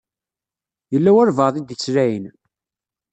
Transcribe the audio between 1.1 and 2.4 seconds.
walebɛaḍ i d-ittlaɛin.